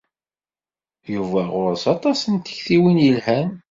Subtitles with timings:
[1.13, 3.49] Yuba ɣuṛ-s aṭas n tektiwin yelhan.